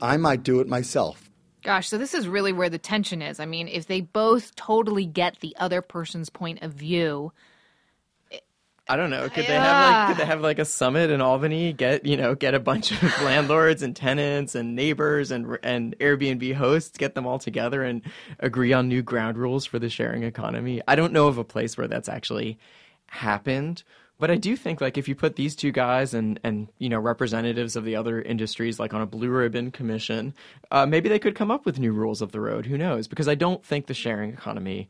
I 0.00 0.18
might 0.18 0.42
do 0.42 0.60
it 0.60 0.68
myself. 0.68 1.28
Gosh, 1.68 1.90
so 1.90 1.98
this 1.98 2.14
is 2.14 2.26
really 2.26 2.54
where 2.54 2.70
the 2.70 2.78
tension 2.78 3.20
is. 3.20 3.38
I 3.38 3.44
mean, 3.44 3.68
if 3.68 3.86
they 3.86 4.00
both 4.00 4.54
totally 4.54 5.04
get 5.04 5.40
the 5.40 5.54
other 5.58 5.82
person's 5.82 6.30
point 6.30 6.62
of 6.62 6.72
view, 6.72 7.30
I 8.88 8.96
don't 8.96 9.10
know. 9.10 9.28
Could 9.28 9.44
they 9.44 9.52
have 9.52 9.90
like 9.90 10.08
could 10.08 10.22
they 10.22 10.26
have 10.26 10.40
like 10.40 10.58
a 10.58 10.64
summit 10.64 11.10
in 11.10 11.20
Albany? 11.20 11.74
Get 11.74 12.06
you 12.06 12.16
know 12.16 12.34
get 12.34 12.54
a 12.54 12.58
bunch 12.58 12.90
of 12.90 13.02
landlords 13.22 13.82
and 13.82 13.94
tenants 13.94 14.54
and 14.54 14.74
neighbors 14.76 15.30
and 15.30 15.58
and 15.62 15.94
Airbnb 15.98 16.54
hosts, 16.54 16.96
get 16.96 17.14
them 17.14 17.26
all 17.26 17.38
together 17.38 17.82
and 17.84 18.00
agree 18.38 18.72
on 18.72 18.88
new 18.88 19.02
ground 19.02 19.36
rules 19.36 19.66
for 19.66 19.78
the 19.78 19.90
sharing 19.90 20.22
economy. 20.22 20.80
I 20.88 20.96
don't 20.96 21.12
know 21.12 21.28
of 21.28 21.36
a 21.36 21.44
place 21.44 21.76
where 21.76 21.86
that's 21.86 22.08
actually 22.08 22.58
happened. 23.08 23.82
But 24.18 24.30
I 24.32 24.36
do 24.36 24.56
think 24.56 24.80
like 24.80 24.98
if 24.98 25.06
you 25.06 25.14
put 25.14 25.36
these 25.36 25.54
two 25.54 25.70
guys 25.70 26.12
and 26.12 26.40
and 26.42 26.68
you 26.78 26.88
know 26.88 26.98
representatives 26.98 27.76
of 27.76 27.84
the 27.84 27.96
other 27.96 28.20
industries 28.20 28.80
like 28.80 28.92
on 28.92 29.00
a 29.00 29.06
blue 29.06 29.30
ribbon 29.30 29.70
commission, 29.70 30.34
uh, 30.70 30.86
maybe 30.86 31.08
they 31.08 31.20
could 31.20 31.36
come 31.36 31.50
up 31.50 31.64
with 31.64 31.78
new 31.78 31.92
rules 31.92 32.20
of 32.20 32.32
the 32.32 32.40
road. 32.40 32.66
Who 32.66 32.76
knows? 32.76 33.06
Because 33.06 33.28
I 33.28 33.36
don't 33.36 33.64
think 33.64 33.86
the 33.86 33.94
sharing 33.94 34.32
economy 34.32 34.88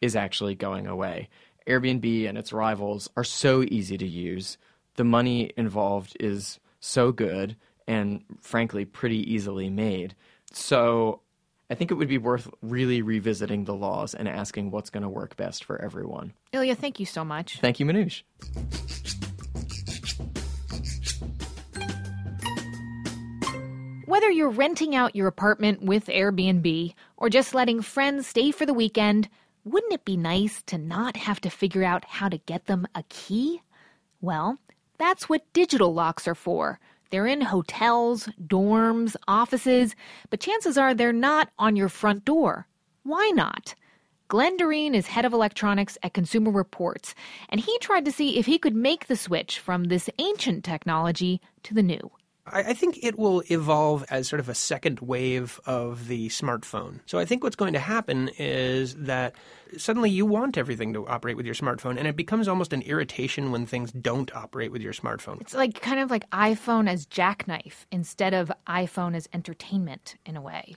is 0.00 0.16
actually 0.16 0.54
going 0.54 0.86
away. 0.86 1.28
Airbnb 1.66 2.28
and 2.28 2.38
its 2.38 2.52
rivals 2.52 3.10
are 3.16 3.24
so 3.24 3.62
easy 3.62 3.98
to 3.98 4.06
use. 4.06 4.56
The 4.96 5.04
money 5.04 5.52
involved 5.56 6.16
is 6.18 6.58
so 6.80 7.12
good 7.12 7.56
and 7.86 8.24
frankly 8.40 8.84
pretty 8.86 9.32
easily 9.32 9.68
made. 9.68 10.14
So 10.52 11.20
I 11.70 11.76
think 11.76 11.92
it 11.92 11.94
would 11.94 12.08
be 12.08 12.18
worth 12.18 12.50
really 12.62 13.00
revisiting 13.00 13.64
the 13.64 13.74
laws 13.74 14.12
and 14.12 14.28
asking 14.28 14.72
what's 14.72 14.90
going 14.90 15.04
to 15.04 15.08
work 15.08 15.36
best 15.36 15.64
for 15.64 15.80
everyone. 15.80 16.32
Ilya, 16.52 16.74
thank 16.74 16.98
you 16.98 17.06
so 17.06 17.24
much. 17.24 17.60
Thank 17.60 17.78
you, 17.78 17.86
Manoush. 17.86 18.22
Whether 24.06 24.30
you're 24.32 24.50
renting 24.50 24.96
out 24.96 25.14
your 25.14 25.28
apartment 25.28 25.82
with 25.82 26.06
Airbnb 26.06 26.92
or 27.16 27.30
just 27.30 27.54
letting 27.54 27.82
friends 27.82 28.26
stay 28.26 28.50
for 28.50 28.66
the 28.66 28.74
weekend, 28.74 29.28
wouldn't 29.62 29.92
it 29.92 30.04
be 30.04 30.16
nice 30.16 30.62
to 30.64 30.76
not 30.76 31.16
have 31.16 31.40
to 31.42 31.50
figure 31.50 31.84
out 31.84 32.04
how 32.04 32.28
to 32.28 32.38
get 32.38 32.66
them 32.66 32.88
a 32.96 33.04
key? 33.04 33.62
Well, 34.20 34.58
that's 34.98 35.28
what 35.28 35.52
digital 35.52 35.94
locks 35.94 36.26
are 36.26 36.34
for. 36.34 36.80
They're 37.10 37.26
in 37.26 37.40
hotels, 37.40 38.28
dorms, 38.46 39.16
offices, 39.26 39.96
but 40.30 40.40
chances 40.40 40.78
are 40.78 40.94
they're 40.94 41.12
not 41.12 41.50
on 41.58 41.76
your 41.76 41.88
front 41.88 42.24
door. 42.24 42.66
Why 43.02 43.30
not? 43.34 43.74
Glenn 44.28 44.56
Derene 44.56 44.94
is 44.94 45.08
head 45.08 45.24
of 45.24 45.32
electronics 45.32 45.98
at 46.04 46.14
Consumer 46.14 46.52
Reports, 46.52 47.16
and 47.48 47.60
he 47.60 47.76
tried 47.80 48.04
to 48.04 48.12
see 48.12 48.38
if 48.38 48.46
he 48.46 48.58
could 48.58 48.76
make 48.76 49.08
the 49.08 49.16
switch 49.16 49.58
from 49.58 49.84
this 49.84 50.08
ancient 50.18 50.62
technology 50.62 51.40
to 51.64 51.74
the 51.74 51.82
new. 51.82 52.12
I, 52.52 52.74
think 52.74 52.98
it 53.02 53.18
will 53.18 53.42
evolve 53.50 54.04
as 54.10 54.28
sort 54.28 54.40
of 54.40 54.48
a 54.48 54.54
second 54.54 55.00
wave 55.00 55.60
of 55.66 56.08
the 56.08 56.28
smartphone. 56.28 57.00
So 57.06 57.18
I 57.18 57.24
think 57.24 57.42
what's 57.42 57.56
going 57.56 57.72
to 57.72 57.78
happen 57.78 58.30
is 58.38 58.94
that 58.96 59.34
suddenly 59.76 60.10
you 60.10 60.26
want 60.26 60.58
everything 60.58 60.92
to 60.94 61.06
operate 61.06 61.36
with 61.36 61.46
your 61.46 61.54
smartphone, 61.54 61.98
and 61.98 62.06
it 62.06 62.16
becomes 62.16 62.48
almost 62.48 62.72
an 62.72 62.82
irritation 62.82 63.52
when 63.52 63.66
things 63.66 63.92
don't 63.92 64.34
operate 64.34 64.72
with 64.72 64.82
your 64.82 64.92
smartphone. 64.92 65.40
It's 65.40 65.54
like 65.54 65.80
kind 65.80 66.00
of 66.00 66.10
like 66.10 66.28
iPhone 66.30 66.88
as 66.88 67.06
jackknife 67.06 67.86
instead 67.90 68.34
of 68.34 68.50
iPhone 68.66 69.14
as 69.14 69.28
entertainment 69.32 70.16
in 70.26 70.36
a 70.36 70.40
way. 70.40 70.76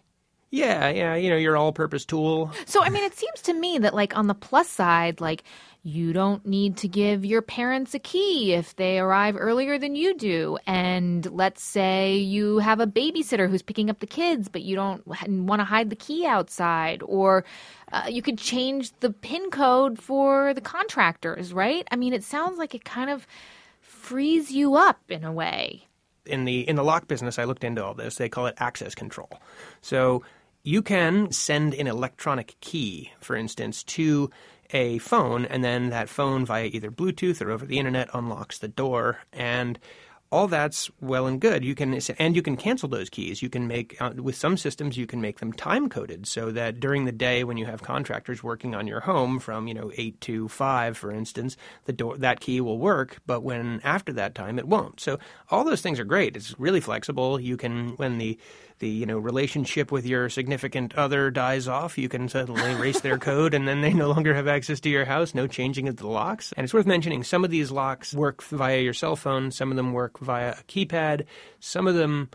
Yeah, 0.54 0.90
yeah, 0.90 1.16
you 1.16 1.32
know, 1.32 1.36
your 1.36 1.58
all-purpose 1.58 2.06
tool. 2.06 2.52
So, 2.68 2.84
I 2.84 2.90
mean, 2.90 3.04
it 3.04 3.16
seems 3.16 3.42
to 3.42 3.54
me 3.54 3.80
that, 3.80 3.96
like, 3.96 4.16
on 4.16 4.28
the 4.28 4.36
plus 4.36 4.70
side, 4.70 5.20
like, 5.20 5.44
you 5.82 6.14
don't 6.14 6.46
need 6.46 6.78
to 6.78 6.88
give 6.88 7.26
your 7.26 7.42
parents 7.42 7.96
a 7.96 8.00
key 8.00 8.54
if 8.54 8.76
they 8.76 9.00
arrive 9.00 9.36
earlier 9.36 9.80
than 9.80 9.96
you 9.96 10.14
do. 10.14 10.60
And 10.68 11.26
let's 11.32 11.64
say 11.64 12.18
you 12.18 12.60
have 12.60 12.80
a 12.80 12.86
babysitter 12.86 13.50
who's 13.50 13.64
picking 13.64 13.90
up 13.90 13.98
the 13.98 14.06
kids, 14.06 14.48
but 14.48 14.62
you 14.62 14.76
don't 14.76 15.02
want 15.08 15.60
to 15.60 15.66
hide 15.66 15.90
the 15.90 15.96
key 15.96 16.24
outside. 16.24 17.02
Or 17.04 17.46
uh, 17.92 18.06
you 18.08 18.22
could 18.22 18.38
change 18.38 18.92
the 19.00 19.10
PIN 19.10 19.50
code 19.50 19.98
for 19.98 20.54
the 20.54 20.62
contractors, 20.62 21.52
right? 21.52 21.88
I 21.90 21.96
mean, 21.96 22.14
it 22.14 22.24
sounds 22.24 22.60
like 22.60 22.76
it 22.76 22.86
kind 22.86 23.10
of 23.10 23.26
frees 23.82 24.52
you 24.52 24.76
up 24.76 25.02
in 25.10 25.24
a 25.24 25.32
way. 25.32 25.88
In 26.28 26.46
the 26.46 26.62
in 26.70 26.76
the 26.76 26.84
lock 26.84 27.08
business, 27.08 27.40
I 27.40 27.46
looked 27.46 27.64
into 27.64 27.84
all 27.84 27.96
this. 27.96 28.16
They 28.16 28.30
call 28.30 28.46
it 28.46 28.54
access 28.60 28.94
control. 28.94 29.32
So 29.82 30.24
you 30.64 30.82
can 30.82 31.32
send 31.32 31.74
an 31.74 31.88
electronic 31.88 32.56
key, 32.62 33.12
for 33.20 33.36
instance, 33.36 33.84
to 33.84 34.30
a 34.72 34.98
phone, 35.00 35.46
and 35.46 35.64
then 35.64 35.90
that 35.90 36.10
phone 36.10 36.46
via 36.46 36.66
either 36.66 36.90
Bluetooth 36.90 37.42
or 37.42 37.52
over 37.52 37.66
the 37.66 37.78
internet 37.78 38.10
unlocks 38.14 38.58
the 38.58 38.68
door. 38.68 39.20
And 39.32 39.78
all 40.34 40.48
that's 40.48 40.90
well 41.00 41.28
and 41.28 41.40
good. 41.40 41.64
You 41.64 41.76
can 41.76 42.00
and 42.18 42.36
you 42.36 42.42
can 42.42 42.58
cancel 42.58 42.90
those 42.90 43.08
keys. 43.08 43.44
You 43.44 43.50
can 43.50 43.68
make 43.68 43.96
uh, 44.02 44.14
with 44.16 44.36
some 44.36 44.58
systems 44.58 44.98
you 44.98 45.06
can 45.06 45.22
make 45.22 45.40
them 45.40 45.54
time 45.54 45.90
coded 45.90 46.26
so 46.26 46.50
that 46.52 46.80
during 46.80 47.06
the 47.06 47.12
day 47.12 47.44
when 47.44 47.56
you 47.58 47.68
have 47.68 47.84
contractors 47.84 48.42
working 48.42 48.74
on 48.74 48.88
your 48.88 49.02
home 49.02 49.38
from 49.40 49.68
you 49.68 49.76
know 49.76 49.92
eight 49.96 50.20
to 50.22 50.48
five, 50.48 50.98
for 50.98 51.12
instance, 51.12 51.56
the 51.86 51.94
door 51.94 52.18
that 52.18 52.40
key 52.40 52.60
will 52.62 52.80
work. 52.80 53.20
But 53.28 53.42
when 53.42 53.80
after 53.84 54.12
that 54.14 54.34
time, 54.34 54.58
it 54.58 54.68
won't. 54.68 55.00
So 55.00 55.20
all 55.52 55.64
those 55.64 55.82
things 55.82 56.00
are 56.00 56.04
great. 56.04 56.36
It's 56.36 56.60
really 56.60 56.82
flexible. 56.82 57.40
You 57.40 57.56
can 57.56 57.90
when 57.98 58.18
the 58.18 58.40
the 58.80 58.90
you 58.90 59.06
know 59.06 59.18
relationship 59.18 59.92
with 59.92 60.06
your 60.06 60.30
significant 60.30 60.96
other 60.96 61.32
dies 61.32 61.68
off, 61.68 61.98
you 61.98 62.10
can 62.10 62.28
suddenly 62.28 62.72
erase 62.72 63.02
their 63.02 63.18
code, 63.30 63.54
and 63.54 63.68
then 63.68 63.82
they 63.82 63.94
no 63.94 64.10
longer 64.10 64.34
have 64.34 64.48
access 64.48 64.80
to 64.82 64.90
your 64.90 65.06
house. 65.06 65.34
No 65.34 65.48
changing 65.48 65.88
of 65.88 65.98
the 65.98 66.08
locks. 66.08 66.54
And 66.58 66.64
it's 66.66 66.74
worth 66.74 66.86
mentioning 66.86 67.24
some 67.24 67.46
of 67.46 67.52
these 67.52 67.72
locks 67.72 68.14
work 68.14 68.42
via 68.44 68.80
your 68.80 68.94
cell 68.94 69.16
phone. 69.16 69.52
Some 69.52 69.72
of 69.72 69.78
them 69.78 69.94
work 69.94 70.20
via 70.24 70.52
a 70.52 70.64
keypad. 70.64 71.26
Some 71.60 71.88
of 71.88 71.96
them 71.96 72.30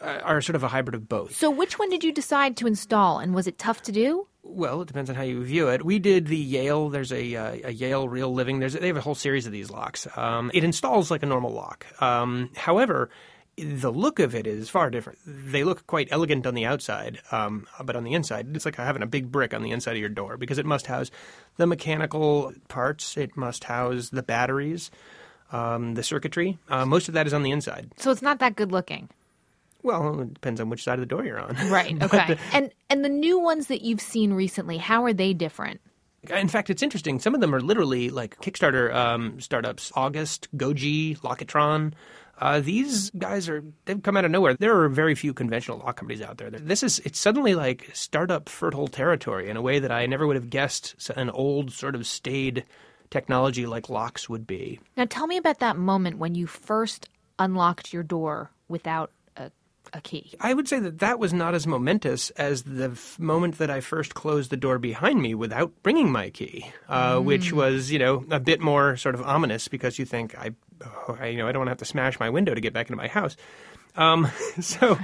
uh, 0.00 0.20
are 0.22 0.40
sort 0.40 0.56
of 0.56 0.64
a 0.64 0.68
hybrid 0.68 0.94
of 0.94 1.08
both. 1.08 1.36
So, 1.36 1.50
which 1.50 1.78
one 1.78 1.90
did 1.90 2.04
you 2.04 2.12
decide 2.12 2.56
to 2.58 2.66
install, 2.66 3.18
and 3.18 3.34
was 3.34 3.46
it 3.46 3.58
tough 3.58 3.82
to 3.82 3.92
do? 3.92 4.26
Well, 4.42 4.82
it 4.82 4.88
depends 4.88 5.08
on 5.08 5.14
how 5.16 5.22
you 5.22 5.44
view 5.44 5.68
it. 5.68 5.84
We 5.84 6.00
did 6.00 6.26
the 6.26 6.36
Yale. 6.36 6.88
There's 6.88 7.12
a, 7.12 7.36
uh, 7.36 7.56
a 7.64 7.72
Yale 7.72 8.08
Real 8.08 8.34
Living. 8.34 8.58
There's 8.58 8.74
they 8.74 8.88
have 8.88 8.96
a 8.96 9.00
whole 9.02 9.14
series 9.14 9.46
of 9.46 9.52
these 9.52 9.70
locks. 9.70 10.08
Um, 10.16 10.50
it 10.52 10.64
installs 10.64 11.10
like 11.10 11.22
a 11.22 11.26
normal 11.26 11.52
lock. 11.52 11.86
Um, 12.02 12.50
however, 12.56 13.08
the 13.56 13.92
look 13.92 14.18
of 14.18 14.34
it 14.34 14.46
is 14.46 14.68
far 14.68 14.90
different. 14.90 15.18
They 15.26 15.62
look 15.62 15.86
quite 15.86 16.08
elegant 16.10 16.46
on 16.46 16.54
the 16.54 16.64
outside, 16.64 17.20
um, 17.30 17.66
but 17.84 17.96
on 17.96 18.04
the 18.04 18.14
inside, 18.14 18.54
it's 18.56 18.64
like 18.64 18.76
having 18.76 19.02
a 19.02 19.06
big 19.06 19.30
brick 19.30 19.54
on 19.54 19.62
the 19.62 19.70
inside 19.70 19.92
of 19.92 19.98
your 19.98 20.08
door 20.08 20.36
because 20.36 20.58
it 20.58 20.66
must 20.66 20.86
house 20.86 21.10
the 21.56 21.66
mechanical 21.66 22.52
parts. 22.68 23.16
It 23.16 23.36
must 23.36 23.64
house 23.64 24.08
the 24.10 24.22
batteries, 24.22 24.90
um, 25.52 25.94
the 25.94 26.02
circuitry. 26.02 26.58
Uh, 26.68 26.84
most 26.86 27.08
of 27.08 27.14
that 27.14 27.26
is 27.26 27.34
on 27.34 27.42
the 27.42 27.50
inside. 27.50 27.92
So 27.96 28.10
it's 28.10 28.22
not 28.22 28.38
that 28.40 28.56
good 28.56 28.72
looking. 28.72 29.08
Well, 29.82 30.20
it 30.20 30.34
depends 30.34 30.60
on 30.60 30.70
which 30.70 30.84
side 30.84 30.94
of 30.94 31.00
the 31.00 31.06
door 31.06 31.24
you're 31.24 31.40
on. 31.40 31.56
Right. 31.68 31.96
Okay. 32.02 32.38
and 32.52 32.70
and 32.88 33.04
the 33.04 33.08
new 33.08 33.38
ones 33.38 33.66
that 33.66 33.82
you've 33.82 34.00
seen 34.00 34.32
recently, 34.32 34.78
how 34.78 35.04
are 35.04 35.12
they 35.12 35.32
different? 35.32 35.80
In 36.30 36.46
fact, 36.48 36.70
it's 36.70 36.82
interesting. 36.84 37.18
Some 37.18 37.34
of 37.34 37.40
them 37.40 37.52
are 37.54 37.60
literally 37.60 38.08
like 38.08 38.38
Kickstarter 38.40 38.94
um, 38.94 39.40
startups. 39.40 39.90
August, 39.96 40.46
Goji, 40.56 41.18
Lockitron. 41.18 41.94
Uh, 42.38 42.60
these 42.60 43.10
guys 43.10 43.48
are 43.48 43.62
they've 43.84 44.02
come 44.02 44.16
out 44.16 44.24
of 44.24 44.30
nowhere. 44.30 44.54
There 44.54 44.80
are 44.80 44.88
very 44.88 45.14
few 45.14 45.34
conventional 45.34 45.78
lock 45.78 45.96
companies 45.96 46.22
out 46.22 46.38
there. 46.38 46.50
This 46.50 46.82
is 46.82 47.00
it's 47.00 47.18
suddenly 47.18 47.54
like 47.54 47.90
startup 47.92 48.48
fertile 48.48 48.88
territory 48.88 49.48
in 49.48 49.56
a 49.56 49.62
way 49.62 49.80
that 49.80 49.90
I 49.90 50.06
never 50.06 50.26
would 50.26 50.36
have 50.36 50.50
guessed 50.50 51.10
an 51.16 51.30
old 51.30 51.72
sort 51.72 51.94
of 51.94 52.06
staid 52.06 52.64
technology 53.12 53.66
like 53.66 53.88
locks 53.88 54.28
would 54.28 54.46
be. 54.46 54.80
Now 54.96 55.06
tell 55.08 55.26
me 55.26 55.36
about 55.36 55.60
that 55.60 55.76
moment 55.76 56.18
when 56.18 56.34
you 56.34 56.46
first 56.46 57.08
unlocked 57.38 57.92
your 57.92 58.02
door 58.02 58.50
without 58.68 59.12
a, 59.36 59.50
a 59.92 60.00
key. 60.00 60.32
I 60.40 60.54
would 60.54 60.66
say 60.66 60.80
that 60.80 60.98
that 61.00 61.18
was 61.18 61.32
not 61.32 61.54
as 61.54 61.66
momentous 61.66 62.30
as 62.30 62.62
the 62.62 62.90
f- 62.92 63.18
moment 63.18 63.58
that 63.58 63.70
I 63.70 63.80
first 63.80 64.14
closed 64.14 64.50
the 64.50 64.56
door 64.56 64.78
behind 64.78 65.20
me 65.20 65.34
without 65.34 65.72
bringing 65.82 66.10
my 66.10 66.30
key, 66.30 66.72
uh, 66.88 67.16
mm. 67.16 67.24
which 67.24 67.52
was, 67.52 67.92
you 67.92 67.98
know, 67.98 68.24
a 68.30 68.40
bit 68.40 68.60
more 68.60 68.96
sort 68.96 69.14
of 69.14 69.22
ominous 69.22 69.68
because 69.68 69.98
you 69.98 70.04
think 70.04 70.36
I 70.36 70.52
oh, 70.84 71.16
I, 71.20 71.26
you 71.26 71.38
know, 71.38 71.46
I 71.46 71.52
don't 71.52 71.60
want 71.60 71.68
to 71.68 71.72
have 71.72 71.78
to 71.78 71.84
smash 71.84 72.18
my 72.18 72.30
window 72.30 72.54
to 72.54 72.60
get 72.60 72.72
back 72.72 72.88
into 72.88 72.96
my 72.96 73.08
house. 73.08 73.36
Um, 73.94 74.28
so 74.60 74.98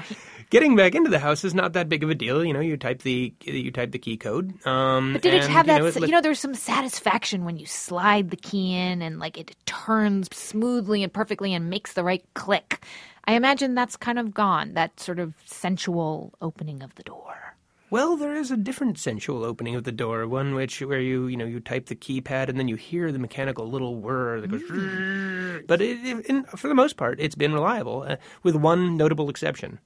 getting 0.51 0.77
back 0.77 0.95
into 0.95 1.11
the 1.11 1.19
house 1.19 1.45
is 1.45 1.55
not 1.55 1.73
that 1.75 1.89
big 1.89 2.03
of 2.03 2.11
a 2.11 2.15
deal. 2.15 2.45
You 2.45 2.53
know, 2.53 2.61
you 2.61 2.77
type 2.77 3.03
the 3.03 3.33
you 3.45 3.71
type 3.71 3.93
the 3.93 3.99
key 3.99 4.17
code. 4.17 4.55
Um, 4.67 5.15
but 5.15 5.23
did 5.23 5.35
and, 5.35 5.45
it 5.45 5.51
have 5.51 5.67
that? 5.67 5.79
You 5.79 5.83
know, 5.83 5.87
it, 5.89 6.01
you 6.01 6.09
know, 6.09 6.21
there's 6.21 6.41
some 6.41 6.55
satisfaction 6.55 7.45
when 7.45 7.57
you 7.57 7.67
slide 7.67 8.31
the 8.31 8.37
key 8.37 8.75
in 8.75 9.03
and 9.03 9.19
like 9.19 9.39
it 9.39 9.55
turns 9.67 10.29
smoothly 10.35 11.03
and 11.03 11.13
perfectly 11.13 11.55
and 11.55 11.71
makes 11.71 11.95
the 11.95 12.05
right 12.05 12.25
click. 12.35 12.85
I 13.25 13.33
imagine 13.35 13.75
that's 13.75 13.97
kind 13.97 14.19
of 14.19 14.33
gone. 14.33 14.75
That 14.75 14.99
sort 14.99 15.19
of 15.19 15.35
sensual 15.45 16.33
opening 16.41 16.83
of 16.83 16.95
the 16.95 17.03
door. 17.03 17.57
Well, 17.91 18.19
there 18.19 18.35
is 18.35 18.51
a 18.51 18.57
different 18.57 18.99
sensual 18.99 19.45
opening 19.45 19.75
of 19.75 19.85
the 19.85 19.93
door, 19.93 20.27
one 20.29 20.55
which 20.55 20.83
where 20.83 21.01
you 21.01 21.27
you 21.27 21.39
know 21.39 21.47
you 21.47 21.59
type 21.61 21.87
the 21.87 21.97
keypad 21.97 22.49
and 22.49 22.59
then 22.59 22.69
you 22.69 22.77
hear 22.77 23.11
the 23.11 23.19
mechanical 23.19 23.69
little 23.69 23.97
whir 23.97 24.41
that 24.41 24.51
goes. 24.51 24.63
Mm. 24.63 25.67
But 25.67 25.81
it, 25.81 25.99
it, 26.05 26.27
in, 26.27 26.45
for 26.45 26.69
the 26.69 26.75
most 26.75 26.97
part, 26.99 27.19
it's 27.19 27.35
been 27.35 27.55
reliable, 27.55 28.05
uh, 28.07 28.17
with 28.43 28.57
one 28.57 28.97
notable 28.97 29.31
exception. 29.31 29.79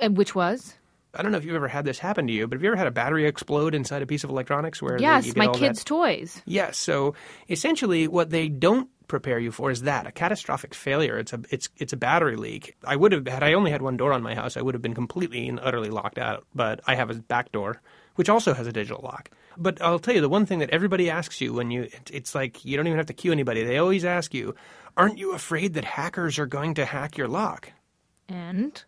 And 0.00 0.16
which 0.16 0.34
was? 0.34 0.74
I 1.14 1.22
don't 1.22 1.32
know 1.32 1.38
if 1.38 1.44
you've 1.44 1.56
ever 1.56 1.68
had 1.68 1.84
this 1.84 1.98
happen 1.98 2.26
to 2.26 2.32
you, 2.32 2.46
but 2.46 2.56
have 2.56 2.62
you 2.62 2.68
ever 2.68 2.76
had 2.76 2.86
a 2.86 2.92
battery 2.92 3.26
explode 3.26 3.74
inside 3.74 4.02
a 4.02 4.06
piece 4.06 4.24
of 4.24 4.30
electronics? 4.30 4.82
Where 4.82 4.98
yes, 5.00 5.34
my 5.34 5.48
kids' 5.48 5.80
that? 5.80 5.86
toys. 5.86 6.42
Yes. 6.44 6.76
So 6.76 7.14
essentially, 7.48 8.06
what 8.06 8.30
they 8.30 8.48
don't 8.48 8.90
prepare 9.08 9.38
you 9.38 9.50
for 9.50 9.70
is 9.70 9.82
that 9.82 10.06
a 10.06 10.12
catastrophic 10.12 10.74
failure. 10.74 11.18
It's 11.18 11.32
a 11.32 11.40
it's 11.50 11.68
it's 11.76 11.92
a 11.92 11.96
battery 11.96 12.36
leak. 12.36 12.76
I 12.84 12.96
would 12.96 13.12
have 13.12 13.26
had 13.26 13.42
I 13.42 13.54
only 13.54 13.70
had 13.70 13.82
one 13.82 13.96
door 13.96 14.12
on 14.12 14.22
my 14.22 14.34
house, 14.34 14.56
I 14.56 14.62
would 14.62 14.74
have 14.74 14.82
been 14.82 14.94
completely 14.94 15.48
and 15.48 15.60
utterly 15.60 15.90
locked 15.90 16.18
out. 16.18 16.44
But 16.54 16.80
I 16.86 16.94
have 16.94 17.10
a 17.10 17.14
back 17.14 17.52
door, 17.52 17.80
which 18.16 18.28
also 18.28 18.52
has 18.52 18.66
a 18.66 18.72
digital 18.72 19.02
lock. 19.02 19.30
But 19.56 19.80
I'll 19.80 19.98
tell 19.98 20.14
you 20.14 20.20
the 20.20 20.28
one 20.28 20.46
thing 20.46 20.58
that 20.58 20.70
everybody 20.70 21.08
asks 21.08 21.40
you 21.40 21.54
when 21.54 21.70
you 21.70 21.88
it's 22.12 22.34
like 22.34 22.64
you 22.64 22.76
don't 22.76 22.86
even 22.86 22.98
have 22.98 23.06
to 23.06 23.14
cue 23.14 23.32
anybody. 23.32 23.64
They 23.64 23.78
always 23.78 24.04
ask 24.04 24.34
you, 24.34 24.54
"Aren't 24.96 25.18
you 25.18 25.32
afraid 25.32 25.74
that 25.74 25.84
hackers 25.84 26.38
are 26.38 26.46
going 26.46 26.74
to 26.74 26.84
hack 26.84 27.16
your 27.16 27.28
lock?" 27.28 27.72
And 28.28 28.82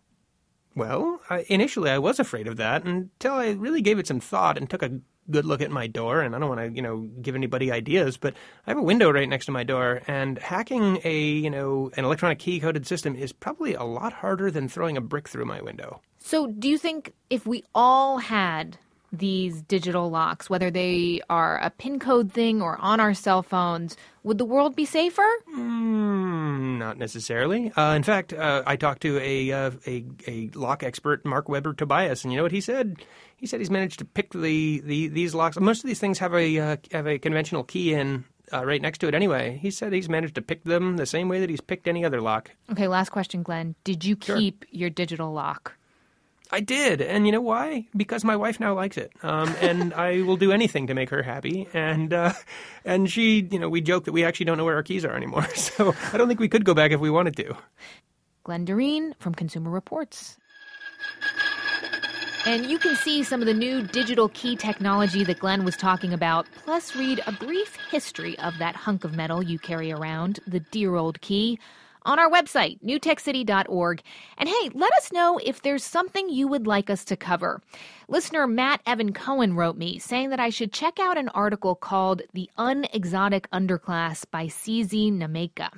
well, 0.75 1.21
I, 1.29 1.45
initially 1.47 1.89
I 1.89 1.97
was 1.97 2.19
afraid 2.19 2.47
of 2.47 2.57
that 2.57 2.85
until 2.85 3.33
I 3.33 3.51
really 3.51 3.81
gave 3.81 3.99
it 3.99 4.07
some 4.07 4.19
thought 4.19 4.57
and 4.57 4.69
took 4.69 4.83
a 4.83 4.99
good 5.29 5.45
look 5.45 5.61
at 5.61 5.71
my 5.71 5.87
door. 5.87 6.21
And 6.21 6.35
I 6.35 6.39
don't 6.39 6.49
want 6.49 6.61
to, 6.61 6.75
you 6.75 6.81
know, 6.81 7.07
give 7.21 7.35
anybody 7.35 7.71
ideas, 7.71 8.17
but 8.17 8.33
I 8.65 8.71
have 8.71 8.77
a 8.77 8.83
window 8.83 9.11
right 9.11 9.29
next 9.29 9.45
to 9.45 9.51
my 9.51 9.63
door, 9.63 10.01
and 10.07 10.37
hacking 10.39 10.99
a, 11.03 11.19
you 11.19 11.49
know, 11.49 11.91
an 11.95 12.05
electronic 12.05 12.39
key 12.39 12.59
coded 12.59 12.87
system 12.87 13.15
is 13.15 13.31
probably 13.31 13.73
a 13.73 13.83
lot 13.83 14.13
harder 14.13 14.51
than 14.51 14.67
throwing 14.67 14.97
a 14.97 15.01
brick 15.01 15.29
through 15.29 15.45
my 15.45 15.61
window. 15.61 16.01
So, 16.19 16.47
do 16.47 16.67
you 16.67 16.77
think 16.77 17.13
if 17.29 17.45
we 17.45 17.63
all 17.73 18.17
had 18.17 18.77
these 19.11 19.61
digital 19.63 20.09
locks, 20.09 20.49
whether 20.49 20.69
they 20.69 21.21
are 21.29 21.57
a 21.59 21.69
PIN 21.71 21.99
code 21.99 22.31
thing 22.31 22.61
or 22.61 22.77
on 22.79 22.99
our 22.99 23.13
cell 23.13 23.41
phones, 23.41 23.97
would 24.23 24.37
the 24.37 24.45
world 24.45 24.75
be 24.75 24.85
safer? 24.85 25.27
Mm, 25.55 25.78
not 26.79 26.97
necessarily. 26.97 27.71
Uh, 27.73 27.93
in 27.95 28.03
fact, 28.03 28.33
uh, 28.33 28.63
I 28.65 28.75
talked 28.75 29.01
to 29.03 29.19
a, 29.19 29.51
uh, 29.51 29.71
a, 29.85 30.05
a 30.27 30.49
lock 30.55 30.81
expert, 30.83 31.25
Marc 31.25 31.49
Weber 31.49 31.73
Tobias, 31.73 32.23
and 32.23 32.33
you 32.33 32.37
know 32.37 32.43
what 32.43 32.51
he 32.51 32.61
said? 32.61 33.03
He 33.37 33.45
said 33.45 33.59
he's 33.59 33.69
managed 33.69 33.99
to 33.99 34.05
pick 34.05 34.31
the, 34.33 34.81
the 34.81 35.07
these 35.09 35.35
locks. 35.35 35.59
Most 35.59 35.83
of 35.83 35.87
these 35.87 35.99
things 35.99 36.19
have 36.19 36.33
a 36.33 36.59
uh, 36.59 36.77
have 36.91 37.07
a 37.07 37.19
conventional 37.19 37.63
key 37.63 37.93
in 37.93 38.25
uh, 38.51 38.65
right 38.65 38.81
next 38.81 38.99
to 38.99 39.07
it 39.07 39.15
anyway. 39.15 39.57
He 39.61 39.71
said 39.71 39.93
he's 39.93 40.09
managed 40.09 40.35
to 40.35 40.41
pick 40.41 40.63
them 40.63 40.97
the 40.97 41.05
same 41.05 41.29
way 41.29 41.39
that 41.39 41.49
he's 41.49 41.61
picked 41.61 41.87
any 41.87 42.03
other 42.03 42.21
lock. 42.21 42.51
Okay, 42.71 42.87
last 42.87 43.09
question, 43.09 43.43
Glenn. 43.43 43.75
Did 43.83 44.03
you 44.03 44.15
keep 44.15 44.65
sure. 44.65 44.79
your 44.79 44.89
digital 44.89 45.31
lock? 45.31 45.73
I 46.51 46.61
did, 46.61 47.01
and 47.01 47.25
you 47.27 47.31
know 47.31 47.41
why? 47.41 47.87
Because 47.95 48.23
my 48.23 48.35
wife 48.35 48.59
now 48.59 48.73
likes 48.73 48.97
it, 48.97 49.11
um, 49.21 49.55
and 49.61 49.93
I 50.07 50.21
will 50.21 50.37
do 50.37 50.51
anything 50.51 50.87
to 50.87 50.93
make 50.93 51.09
her 51.09 51.21
happy. 51.21 51.67
And 51.73 52.13
uh, 52.13 52.33
and 52.83 53.09
she, 53.09 53.47
you 53.51 53.59
know, 53.59 53.69
we 53.69 53.81
joke 53.81 54.05
that 54.05 54.13
we 54.13 54.23
actually 54.23 54.47
don't 54.47 54.57
know 54.57 54.65
where 54.65 54.75
our 54.75 54.83
keys 54.83 55.05
are 55.05 55.15
anymore, 55.15 55.47
so 55.55 55.93
I 56.11 56.17
don't 56.17 56.27
think 56.27 56.39
we 56.39 56.49
could 56.49 56.65
go 56.65 56.73
back 56.73 56.91
if 56.91 56.99
we 56.99 57.09
wanted 57.09 57.35
to. 57.37 57.55
Glenn 58.43 58.65
Derene 58.65 59.13
from 59.19 59.35
Consumer 59.35 59.69
Reports. 59.69 60.37
And 62.45 62.65
you 62.65 62.79
can 62.79 62.95
see 62.95 63.21
some 63.21 63.41
of 63.41 63.47
the 63.47 63.53
new 63.53 63.85
digital 63.85 64.29
key 64.29 64.55
technology 64.55 65.23
that 65.25 65.39
Glenn 65.39 65.65
was 65.65 65.75
talking 65.75 66.13
about, 66.13 66.47
plus 66.63 66.95
read 66.95 67.21
a 67.27 67.33
brief 67.33 67.75
history 67.91 68.39
of 68.39 68.57
that 68.59 68.75
hunk 68.75 69.03
of 69.03 69.15
metal 69.15 69.43
you 69.43 69.59
carry 69.59 69.91
around, 69.91 70.39
the 70.47 70.61
dear 70.61 70.95
old 70.95 71.19
key, 71.21 71.59
on 72.03 72.19
our 72.19 72.29
website, 72.29 72.81
newtechcity.org. 72.83 74.01
And 74.37 74.49
hey, 74.49 74.69
let 74.73 74.93
us 74.93 75.11
know 75.11 75.39
if 75.43 75.61
there's 75.61 75.83
something 75.83 76.29
you 76.29 76.47
would 76.47 76.67
like 76.67 76.89
us 76.89 77.03
to 77.05 77.15
cover. 77.15 77.61
Listener 78.07 78.47
Matt 78.47 78.81
Evan 78.87 79.13
Cohen 79.13 79.55
wrote 79.55 79.77
me 79.77 79.99
saying 79.99 80.31
that 80.31 80.39
I 80.39 80.49
should 80.49 80.73
check 80.73 80.99
out 80.99 81.17
an 81.17 81.29
article 81.29 81.75
called 81.75 82.23
The 82.33 82.49
Unexotic 82.57 83.49
Underclass 83.51 84.25
by 84.31 84.47
CZ 84.47 85.13
Nnaemeka. 85.13 85.69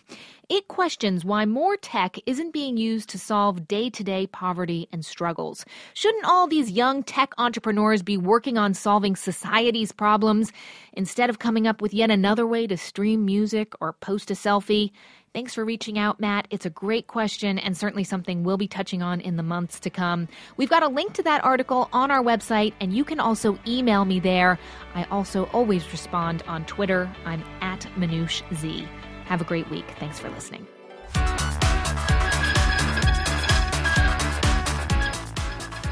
It 0.47 0.67
questions 0.67 1.23
why 1.23 1.45
more 1.45 1.77
tech 1.77 2.17
isn't 2.25 2.51
being 2.51 2.75
used 2.75 3.09
to 3.09 3.17
solve 3.17 3.67
day 3.67 3.89
to 3.89 4.03
day 4.03 4.27
poverty 4.27 4.87
and 4.91 5.05
struggles. 5.05 5.65
Shouldn't 5.93 6.25
all 6.25 6.47
these 6.47 6.71
young 6.71 7.03
tech 7.03 7.33
entrepreneurs 7.37 8.01
be 8.01 8.17
working 8.17 8.57
on 8.57 8.73
solving 8.73 9.15
society's 9.15 9.91
problems 9.91 10.51
instead 10.93 11.29
of 11.29 11.39
coming 11.39 11.67
up 11.67 11.81
with 11.81 11.93
yet 11.93 12.11
another 12.11 12.45
way 12.45 12.67
to 12.67 12.77
stream 12.77 13.25
music 13.25 13.73
or 13.79 13.93
post 13.93 14.29
a 14.29 14.33
selfie? 14.33 14.91
Thanks 15.33 15.53
for 15.53 15.63
reaching 15.63 15.97
out, 15.97 16.19
Matt. 16.19 16.45
It's 16.49 16.65
a 16.65 16.69
great 16.69 17.07
question 17.07 17.57
and 17.57 17.77
certainly 17.77 18.03
something 18.03 18.43
we'll 18.43 18.57
be 18.57 18.67
touching 18.67 19.01
on 19.01 19.21
in 19.21 19.37
the 19.37 19.43
months 19.43 19.79
to 19.81 19.89
come. 19.89 20.27
We've 20.57 20.69
got 20.69 20.83
a 20.83 20.89
link 20.89 21.13
to 21.13 21.23
that 21.23 21.41
article 21.45 21.87
on 21.93 22.11
our 22.11 22.21
website, 22.21 22.73
and 22.81 22.93
you 22.93 23.05
can 23.05 23.21
also 23.21 23.57
email 23.65 24.03
me 24.03 24.19
there. 24.19 24.59
I 24.93 25.05
also 25.05 25.45
always 25.53 25.89
respond 25.93 26.43
on 26.47 26.65
Twitter. 26.65 27.09
I'm 27.23 27.43
at 27.61 27.79
Manoush 27.95 28.43
Z. 28.55 28.85
Have 29.23 29.39
a 29.39 29.45
great 29.45 29.69
week. 29.69 29.85
Thanks 29.99 30.19
for 30.19 30.29
listening. 30.31 30.67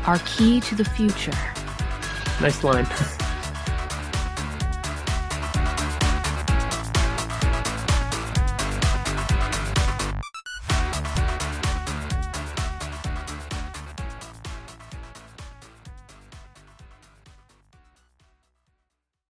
Our 0.06 0.20
key 0.26 0.60
to 0.60 0.76
the 0.76 0.84
future. 0.84 1.32
Nice 2.42 2.62
line. 2.66 2.88